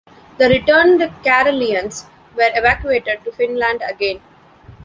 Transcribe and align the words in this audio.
The 0.39 0.49
returned 0.49 0.99
Karelians 1.23 2.05
were 2.35 2.49
evacuated 2.55 3.23
to 3.23 3.31
Finland 3.31 3.83
again. 3.87 4.19